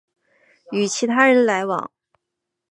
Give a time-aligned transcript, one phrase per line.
[0.71, 1.91] 与其他人来往